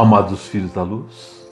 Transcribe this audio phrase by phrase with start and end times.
[0.00, 1.44] Amados filhos da luz,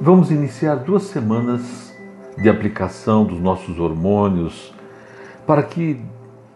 [0.00, 1.92] vamos iniciar duas semanas
[2.40, 4.72] de aplicação dos nossos hormônios
[5.44, 6.00] para que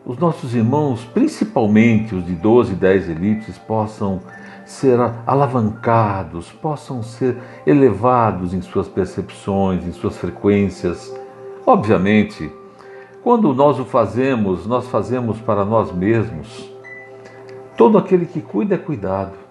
[0.07, 4.21] os nossos irmãos, principalmente os de 12 e 10 elites, possam
[4.65, 4.97] ser
[5.27, 7.37] alavancados, possam ser
[7.67, 11.13] elevados em suas percepções, em suas frequências.
[11.67, 12.49] Obviamente,
[13.25, 16.71] quando nós o fazemos, nós fazemos para nós mesmos.
[17.77, 19.42] Todo aquele que cuida é cuidado.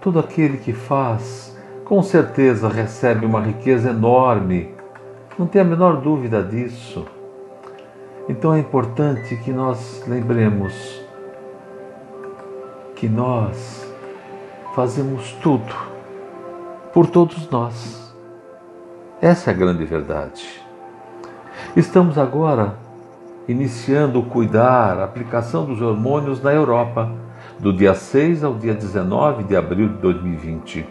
[0.00, 4.74] Todo aquele que faz, com certeza recebe uma riqueza enorme.
[5.38, 7.04] Não tem a menor dúvida disso.
[8.28, 11.02] Então é importante que nós lembremos
[12.94, 13.88] que nós
[14.74, 15.74] fazemos tudo
[16.92, 18.12] por todos nós.
[19.20, 20.44] Essa é a grande verdade.
[21.76, 22.76] Estamos agora
[23.48, 27.10] iniciando o cuidar, a aplicação dos hormônios na Europa
[27.58, 30.86] do dia 6 ao dia 19 de abril de 2020.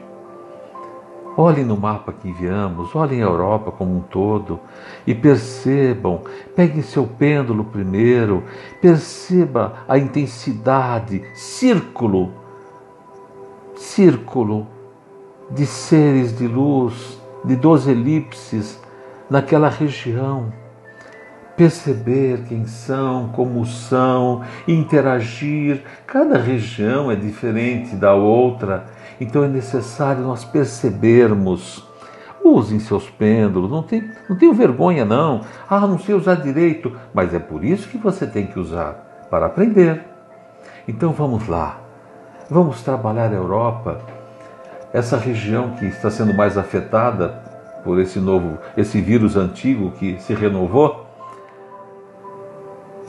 [1.38, 4.60] Olhem no mapa que enviamos, olhem a Europa como um todo
[5.06, 6.22] e percebam,
[6.56, 8.44] peguem seu pêndulo primeiro,
[8.82, 12.32] perceba a intensidade, círculo,
[13.76, 14.68] círculo
[15.52, 18.82] de seres de luz, de 12 elipses
[19.30, 20.52] naquela região
[21.58, 25.82] perceber quem são, como são, interagir.
[26.06, 28.86] Cada região é diferente da outra,
[29.20, 31.84] então é necessário nós percebermos.
[32.46, 35.42] Usem seus pêndulos, não, tem, não tenho vergonha não.
[35.68, 39.48] Ah, não sei usar direito, mas é por isso que você tem que usar, para
[39.48, 40.06] aprender.
[40.88, 41.82] Então vamos lá,
[42.50, 44.00] vamos trabalhar a Europa,
[44.94, 47.30] essa região que está sendo mais afetada
[47.84, 51.07] por esse novo, esse vírus antigo que se renovou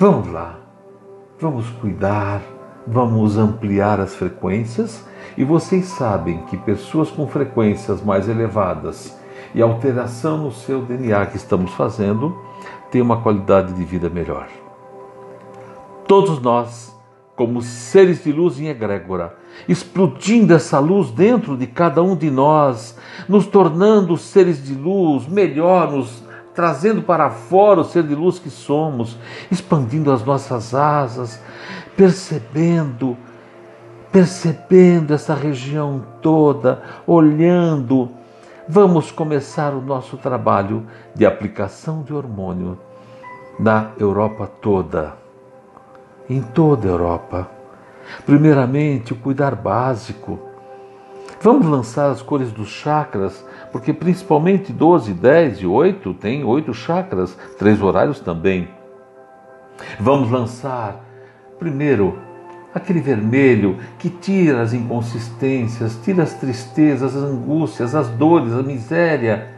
[0.01, 0.61] Vamos lá,
[1.41, 2.41] vamos cuidar,
[2.87, 5.05] vamos ampliar as frequências
[5.37, 9.19] e vocês sabem que pessoas com frequências mais elevadas
[9.53, 12.39] e alteração no seu DNA que estamos fazendo
[12.93, 14.47] têm uma qualidade de vida melhor.
[16.07, 16.97] Todos nós,
[17.35, 19.37] como seres de luz em egrégora,
[19.69, 22.97] explodindo essa luz dentro de cada um de nós,
[23.29, 26.28] nos tornando seres de luz melhor, nos
[26.59, 29.17] trazendo para fora o ser de luz que somos,
[29.49, 31.41] expandindo as nossas asas,
[31.97, 33.17] percebendo,
[34.11, 38.11] percebendo essa região toda, olhando.
[38.69, 42.77] Vamos começar o nosso trabalho de aplicação de hormônio
[43.57, 45.15] na Europa toda,
[46.29, 47.49] em toda a Europa.
[48.27, 50.41] Primeiramente, o cuidar básico.
[51.41, 57.37] Vamos lançar as cores dos chakras porque principalmente 12, 10 e 8 tem oito chakras,
[57.59, 58.69] três horários também.
[60.01, 61.05] Vamos lançar
[61.59, 62.19] primeiro
[62.75, 69.49] aquele vermelho que tira as inconsistências, tira as tristezas, as angústias, as dores, a miséria,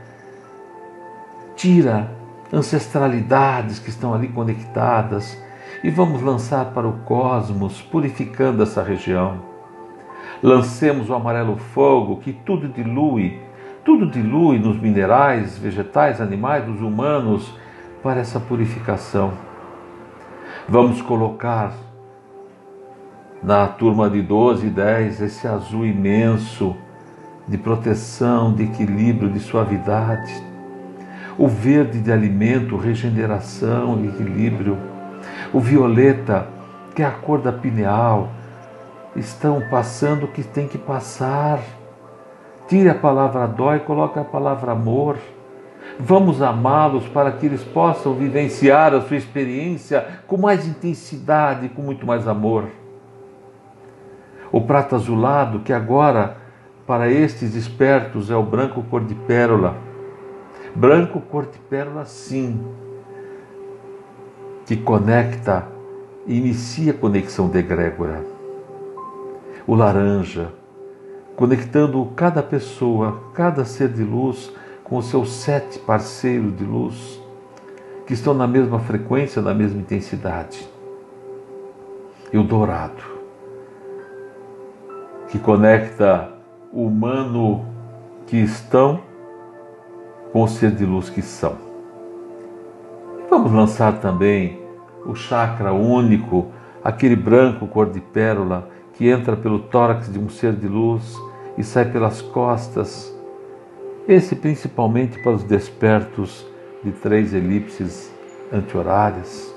[1.57, 2.11] tira
[2.53, 5.37] ancestralidades que estão ali conectadas
[5.85, 9.43] e vamos lançar para o cosmos, purificando essa região.
[10.43, 13.39] Lancemos o amarelo fogo que tudo dilui
[13.85, 17.53] tudo dilui nos minerais, vegetais, animais, dos humanos
[18.03, 19.33] para essa purificação.
[20.69, 21.73] Vamos colocar
[23.43, 26.77] na turma de 12 e 10 esse azul imenso
[27.49, 30.33] de proteção, de equilíbrio, de suavidade.
[31.39, 34.77] O verde de alimento, regeneração equilíbrio.
[35.53, 36.47] O violeta,
[36.95, 38.31] que é a cor da pineal,
[39.17, 41.61] estão passando o que tem que passar
[42.71, 45.17] Tire a palavra dó e coloque a palavra amor.
[45.99, 52.07] Vamos amá-los para que eles possam vivenciar a sua experiência com mais intensidade, com muito
[52.07, 52.67] mais amor.
[54.53, 56.37] O prata azulado, que agora,
[56.87, 59.77] para estes espertos, é o branco cor de pérola.
[60.73, 62.65] Branco cor de pérola, sim,
[64.65, 65.67] que conecta
[66.25, 68.25] inicia a conexão de egrégora.
[69.67, 70.60] O laranja,
[71.41, 74.53] conectando cada pessoa, cada ser de luz
[74.85, 77.19] com os seus sete parceiros de luz
[78.07, 80.69] que estão na mesma frequência, na mesma intensidade.
[82.31, 83.03] E o dourado,
[85.29, 86.31] que conecta
[86.71, 87.65] o humano
[88.27, 89.01] que estão
[90.35, 91.57] com o ser de luz que são.
[93.31, 94.61] Vamos lançar também
[95.07, 96.49] o chakra único,
[96.85, 101.30] aquele branco cor de pérola que entra pelo tórax de um ser de luz
[101.61, 103.15] e sai pelas costas.
[104.09, 106.47] Esse principalmente para os despertos
[106.83, 108.11] de três elipses
[108.51, 109.55] anti-horárias.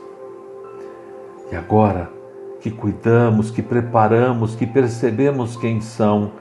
[1.49, 2.11] E agora
[2.59, 6.33] que cuidamos, que preparamos, que percebemos quem são.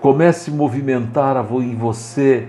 [0.00, 2.46] Comece a movimentar em você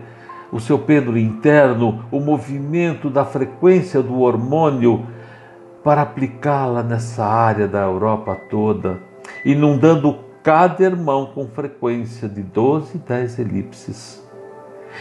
[0.51, 5.05] o seu pêndulo interno, o movimento da frequência do hormônio
[5.83, 8.99] para aplicá-la nessa área da Europa toda,
[9.43, 14.23] inundando cada irmão com frequência de 12 e 10 elipses.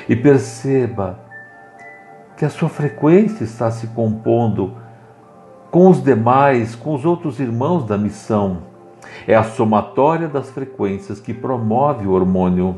[0.08, 1.19] E perceba
[2.37, 4.75] que a sua frequência está se compondo
[5.70, 8.62] com os demais, com os outros irmãos da missão.
[9.26, 12.76] É a somatória das frequências que promove o hormônio.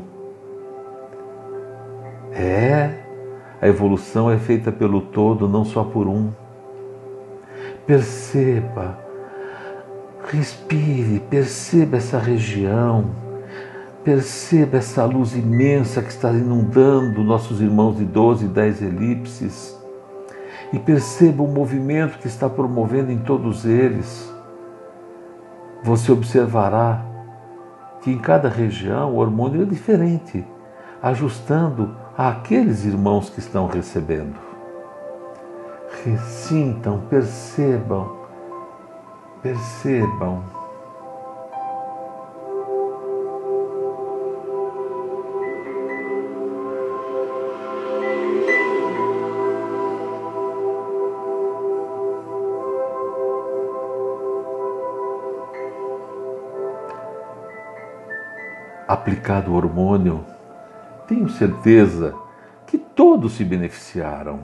[2.33, 3.01] É,
[3.61, 6.31] a evolução é feita pelo todo, não só por um.
[7.85, 8.97] Perceba,
[10.25, 13.05] respire, perceba essa região,
[14.03, 19.79] perceba essa luz imensa que está inundando nossos irmãos de 12 e 10 elipses
[20.73, 24.31] e perceba o movimento que está promovendo em todos eles.
[25.83, 27.05] Você observará
[28.01, 30.45] que em cada região o hormônio é diferente,
[31.01, 34.35] ajustando àqueles irmãos que estão recebendo.
[36.03, 38.20] Ressintam, percebam,
[39.41, 40.43] percebam.
[58.87, 60.25] aplicado o hormônio,
[61.07, 62.13] tenho certeza
[62.67, 64.41] que todos se beneficiaram.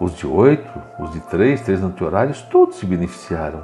[0.00, 3.62] Os de oito, os de três, três anti-horários, todos se beneficiaram.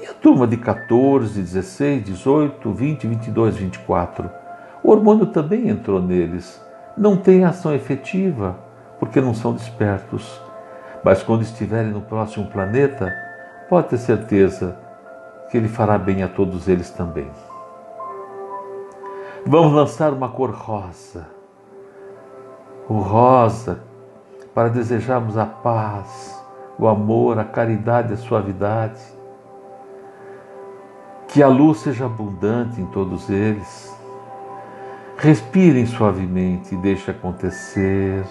[0.00, 4.30] E a turma de 14, 16, 18, 20, 22, 24?
[4.82, 6.62] O hormônio também entrou neles.
[6.96, 8.56] Não tem ação efetiva,
[8.98, 10.40] porque não são despertos.
[11.04, 13.12] Mas quando estiverem no próximo planeta,
[13.68, 14.78] pode ter certeza
[15.50, 17.30] que ele fará bem a todos eles também.
[19.46, 21.26] Vamos lançar uma cor rosa.
[22.88, 23.80] O rosa
[24.54, 26.40] para desejarmos a paz,
[26.78, 29.00] o amor, a caridade, a suavidade.
[31.28, 33.92] Que a luz seja abundante em todos eles.
[35.16, 38.24] Respirem suavemente e deixe acontecer.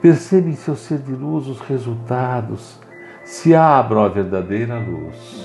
[0.00, 2.80] Percebem em seu ser de luz os resultados.
[3.24, 5.39] Se abram à verdadeira luz.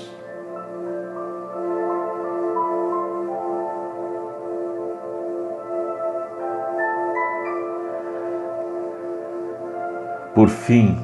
[10.46, 10.96] Por fim,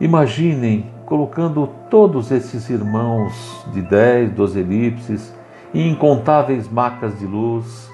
[0.00, 5.34] imaginem colocando todos esses irmãos de dez, doze elipses
[5.74, 7.90] e incontáveis macas de luz,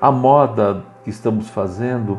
[0.00, 2.18] a moda que estamos fazendo,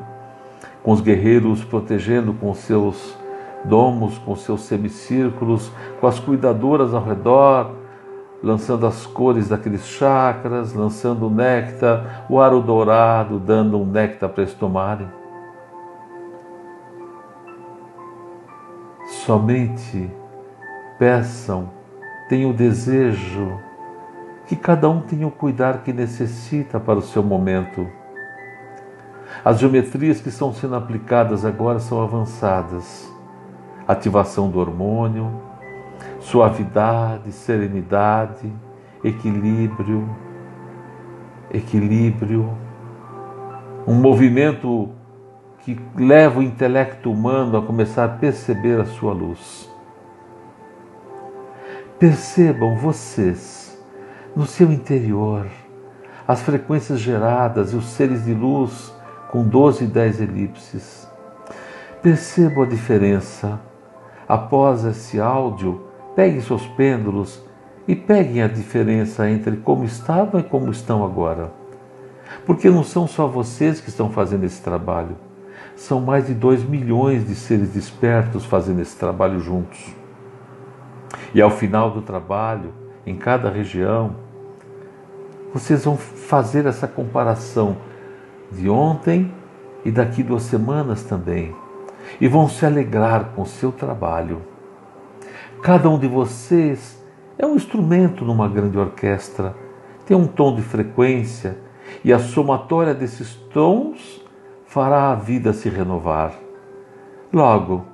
[0.81, 3.17] com os guerreiros protegendo com seus
[3.65, 5.69] domos, com seus semicírculos,
[5.99, 7.71] com as cuidadoras ao redor,
[8.41, 14.43] lançando as cores daqueles chakras, lançando o néctar, o aro dourado, dando um néctar para
[14.43, 15.22] eles tomarem.
[19.25, 20.11] Somente
[20.99, 21.69] peçam,
[22.27, 23.57] tenham o desejo
[24.45, 27.87] que cada um tenha o cuidar que necessita para o seu momento.
[29.45, 33.09] As geometrias que estão sendo aplicadas agora são avançadas.
[33.87, 35.31] Ativação do hormônio,
[36.19, 38.51] suavidade, serenidade,
[39.05, 40.05] equilíbrio,
[41.49, 42.57] equilíbrio,
[43.87, 44.89] um movimento
[45.63, 49.69] que leva o intelecto humano a começar a perceber a sua luz.
[51.97, 53.77] Percebam vocês,
[54.35, 55.47] no seu interior,
[56.27, 58.93] as frequências geradas e os seres de luz
[59.31, 61.07] com 12 e 10 elipses.
[62.01, 63.59] Percebam a diferença.
[64.27, 67.41] Após esse áudio, peguem seus pêndulos
[67.87, 71.51] e peguem a diferença entre como estavam e como estão agora.
[72.45, 75.15] Porque não são só vocês que estão fazendo esse trabalho
[75.75, 79.93] são mais de 2 milhões de seres despertos fazendo esse trabalho juntos.
[81.33, 82.73] E ao final do trabalho,
[83.05, 84.15] em cada região,
[85.53, 87.77] vocês vão fazer essa comparação
[88.51, 89.31] de ontem
[89.83, 91.55] e daqui duas semanas também.
[92.19, 94.41] E vão se alegrar com o seu trabalho.
[95.61, 97.01] Cada um de vocês
[97.37, 99.55] é um instrumento numa grande orquestra,
[100.05, 101.57] tem um tom de frequência,
[102.03, 104.22] e a somatória desses tons
[104.73, 106.33] fará a vida se renovar.
[107.31, 107.85] Logo,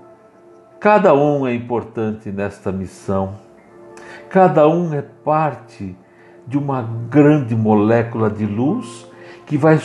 [0.79, 3.33] cada um é importante nesta missão,
[4.29, 5.93] cada um é parte
[6.47, 9.05] de uma grande molécula de luz
[9.45, 9.77] que vai,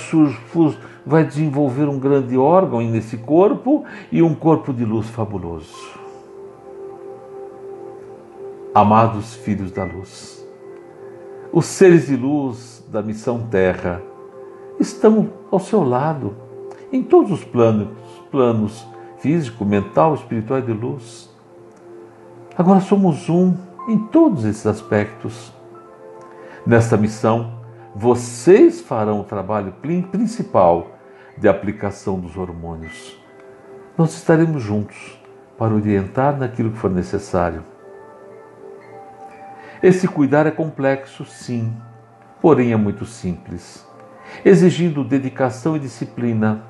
[1.05, 5.99] vai desenvolver um grande órgão nesse corpo e um corpo de luz fabuloso.
[8.73, 10.47] Amados filhos da luz,
[11.53, 14.01] os seres de luz da missão Terra
[14.79, 16.44] estão ao seu lado,
[16.93, 17.89] em todos os planos,
[18.31, 18.87] planos
[19.19, 21.31] físico, mental, espiritual e de luz.
[22.57, 23.55] Agora somos um
[23.89, 25.53] em todos esses aspectos.
[26.67, 27.53] Nesta missão,
[27.95, 29.73] vocês farão o trabalho
[30.11, 30.91] principal
[31.39, 33.19] de aplicação dos hormônios.
[33.97, 35.19] Nós estaremos juntos
[35.57, 37.65] para orientar naquilo que for necessário.
[39.83, 41.77] Esse cuidar é complexo, sim,
[42.41, 43.87] porém é muito simples,
[44.45, 46.63] exigindo dedicação e disciplina,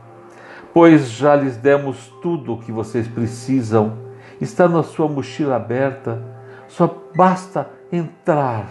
[0.75, 3.97] pois já lhes demos tudo o que vocês precisam,
[4.41, 6.21] está na sua mochila aberta,
[6.67, 8.69] só basta entrar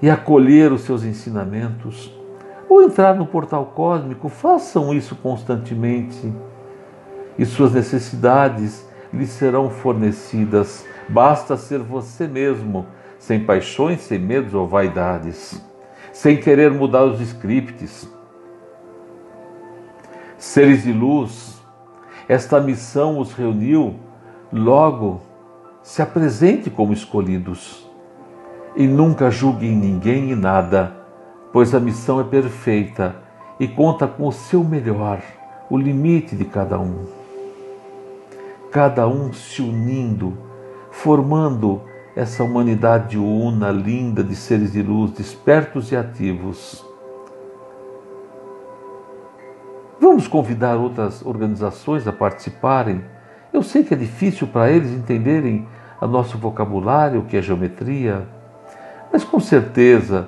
[0.00, 2.10] e acolher os seus ensinamentos,
[2.66, 6.32] ou entrar no portal cósmico, façam isso constantemente.
[7.38, 10.86] E suas necessidades lhes serão fornecidas.
[11.08, 12.86] Basta ser você mesmo,
[13.18, 15.60] sem paixões, sem medos ou vaidades,
[16.12, 18.19] sem querer mudar os scripts.
[20.40, 21.62] Seres de luz,
[22.26, 23.96] esta missão os reuniu,
[24.50, 25.20] logo
[25.82, 27.86] se apresente como escolhidos
[28.74, 30.96] e nunca julguem ninguém e nada,
[31.52, 33.16] pois a missão é perfeita
[33.60, 35.20] e conta com o seu melhor,
[35.68, 37.04] o limite de cada um.
[38.72, 40.38] Cada um se unindo,
[40.90, 41.82] formando
[42.16, 46.89] essa humanidade una, linda de seres de luz, despertos e ativos.
[50.00, 53.04] Vamos convidar outras organizações a participarem.
[53.52, 55.68] Eu sei que é difícil para eles entenderem
[56.00, 58.26] o nosso vocabulário, que é geometria,
[59.12, 60.26] mas com certeza,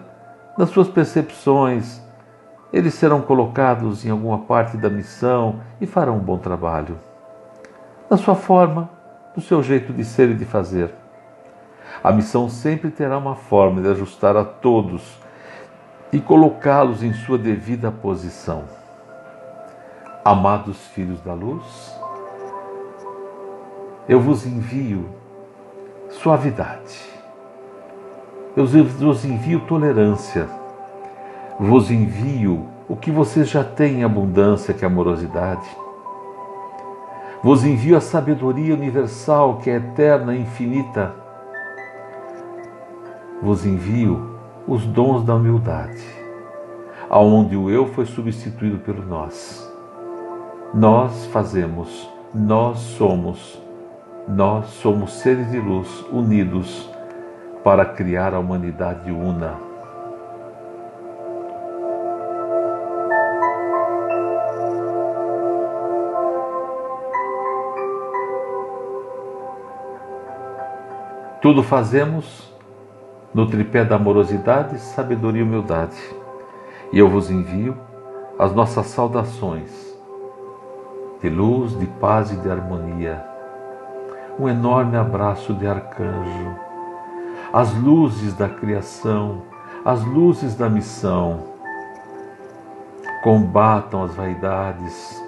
[0.59, 2.03] nas suas percepções,
[2.71, 6.99] eles serão colocados em alguma parte da missão e farão um bom trabalho.
[8.11, 8.91] Na sua forma,
[9.35, 10.95] no seu jeito de ser e de fazer.
[12.05, 15.19] A missão sempre terá uma forma de ajustar a todos
[16.13, 18.82] e colocá-los em sua devida posição.
[20.25, 21.95] Amados filhos da luz,
[24.09, 25.09] eu vos envio
[26.11, 27.13] suavidade
[28.55, 30.47] eu vos envio tolerância,
[31.59, 35.67] vos envio o que vocês já têm em abundância, que é amorosidade.
[37.43, 41.15] Vos envio a sabedoria universal, que é eterna e infinita.
[43.41, 44.37] Vos envio
[44.69, 46.05] os dons da humildade,
[47.09, 49.72] aonde o eu foi substituído pelo nós.
[50.75, 53.63] Nós fazemos, nós somos,
[54.27, 56.91] nós somos seres de luz unidos
[57.63, 59.55] para criar a humanidade una.
[71.43, 72.51] Tudo fazemos
[73.35, 76.01] no tripé da amorosidade, sabedoria e humildade.
[76.91, 77.77] E eu vos envio
[78.39, 79.92] as nossas saudações
[81.23, 83.25] de luz, de paz e de harmonia.
[84.39, 86.73] Um enorme abraço de arcanjo
[87.53, 89.43] as luzes da criação,
[89.85, 91.51] as luzes da missão.
[93.23, 95.23] Combatam as vaidades,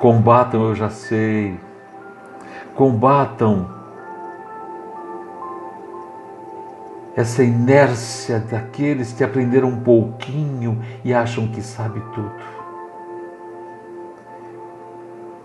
[0.00, 1.60] combatam eu já sei,
[2.74, 3.70] combatam
[7.14, 12.32] essa inércia daqueles que aprenderam um pouquinho e acham que sabe tudo.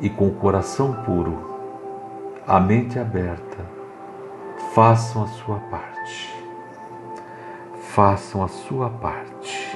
[0.02, 1.52] E com o coração puro,
[2.48, 3.66] a mente aberta,
[4.74, 6.34] façam a sua parte.
[7.82, 9.71] Façam a sua parte.